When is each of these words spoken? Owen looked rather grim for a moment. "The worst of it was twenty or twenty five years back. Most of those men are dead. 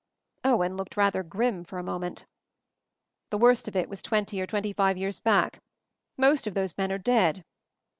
Owen 0.43 0.77
looked 0.77 0.97
rather 0.97 1.21
grim 1.21 1.63
for 1.63 1.77
a 1.77 1.83
moment. 1.83 2.25
"The 3.29 3.37
worst 3.37 3.67
of 3.67 3.75
it 3.75 3.87
was 3.87 4.01
twenty 4.01 4.41
or 4.41 4.47
twenty 4.47 4.73
five 4.73 4.97
years 4.97 5.19
back. 5.19 5.61
Most 6.17 6.47
of 6.47 6.55
those 6.55 6.75
men 6.75 6.91
are 6.91 6.97
dead. 6.97 7.45